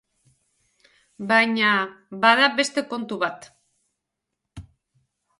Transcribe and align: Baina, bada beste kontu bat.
Baina, 1.31 1.73
bada 2.23 2.47
beste 2.59 2.83
kontu 2.93 3.19
bat. 3.25 3.45